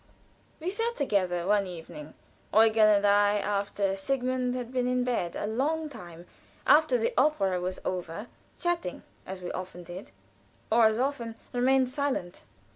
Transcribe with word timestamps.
We 0.59 0.71
sat 0.71 0.95
together 0.97 1.45
one 1.45 1.67
evening 1.67 2.15
Eugen 2.51 2.87
and 2.89 3.05
I, 3.05 3.37
after 3.37 3.95
Sigmund 3.95 4.55
had 4.55 4.73
been 4.73 4.87
in 4.87 5.03
bed 5.03 5.35
a 5.35 5.45
long 5.45 5.89
time, 5.89 6.25
after 6.65 6.97
the 6.97 7.13
opera 7.19 7.61
was 7.61 7.79
over 7.85 8.25
chatting, 8.57 9.03
as 9.27 9.43
we 9.43 9.51
often 9.51 9.83
did, 9.83 10.09
or 10.71 10.85
as 10.85 10.97
often 10.97 11.35
remained 11.53 11.89
silent. 11.89 12.41